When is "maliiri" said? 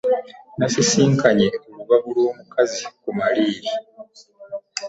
3.17-3.69